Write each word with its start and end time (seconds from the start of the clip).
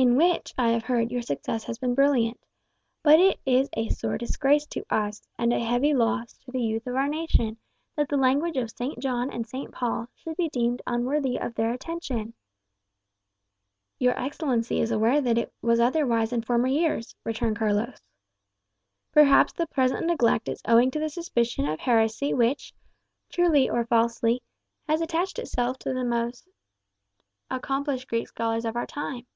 "In 0.00 0.14
which, 0.14 0.54
I 0.56 0.68
have 0.68 0.84
heard, 0.84 1.10
your 1.10 1.22
success 1.22 1.64
has 1.64 1.76
been 1.76 1.92
brilliant. 1.96 2.38
But 3.02 3.18
it 3.18 3.40
is 3.44 3.68
a 3.72 3.88
sore 3.88 4.16
disgrace 4.16 4.64
to 4.66 4.84
us, 4.90 5.26
and 5.36 5.52
a 5.52 5.58
heavy 5.58 5.92
loss 5.92 6.34
to 6.34 6.52
the 6.52 6.60
youth 6.62 6.86
of 6.86 6.94
our 6.94 7.08
nation, 7.08 7.56
that 7.96 8.08
the 8.08 8.16
language 8.16 8.56
of 8.56 8.70
St. 8.70 9.00
John 9.00 9.28
and 9.28 9.44
St. 9.44 9.72
Paul 9.72 10.06
should 10.14 10.36
be 10.36 10.48
deemed 10.50 10.82
unworthy 10.86 11.36
of 11.36 11.52
their 11.56 11.72
attention." 11.72 12.34
"Your 13.98 14.16
Excellency 14.16 14.78
is 14.80 14.92
aware 14.92 15.20
that 15.20 15.36
it 15.36 15.52
was 15.62 15.80
otherwise 15.80 16.32
in 16.32 16.42
former 16.42 16.68
years," 16.68 17.16
returned 17.24 17.58
Carlos. 17.58 18.00
"Perhaps 19.10 19.54
the 19.54 19.66
present 19.66 20.06
neglect 20.06 20.48
is 20.48 20.62
owing 20.64 20.92
to 20.92 21.00
the 21.00 21.08
suspicion 21.10 21.66
of 21.66 21.80
heresy 21.80 22.32
which, 22.32 22.72
truly 23.30 23.68
or 23.68 23.84
falsely, 23.84 24.44
has 24.86 25.00
attached 25.00 25.40
itself 25.40 25.76
to 25.80 26.04
most 26.04 26.46
of 26.46 26.52
the 27.50 27.56
accomplished 27.56 28.06
Greek 28.06 28.28
scholars 28.28 28.64
of 28.64 28.76
our 28.76 28.86
time." 28.86 29.26